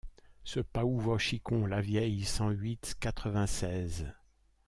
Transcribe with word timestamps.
Ce 0.43 0.59
paouvre 0.59 1.19
Chiquon 1.19 1.67
Lavieille 1.67 2.23
cent 2.23 2.49
huit 2.49 2.95
quatre-vingt-seize. 2.99 4.11